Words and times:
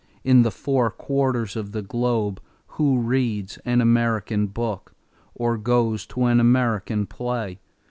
In 0.23 0.41
the 0.41 0.49
four 0.49 0.89
quarters 0.89 1.55
of 1.55 1.73
the 1.73 1.83
globe 1.83 2.41
who 2.69 2.97
reads 2.97 3.59
an 3.65 3.81
American 3.81 4.47
book? 4.47 4.95
Or 5.35 5.57
goes 5.59 6.07
to 6.07 6.25
an 6.25 6.39
American 6.39 7.05
play? 7.05 7.59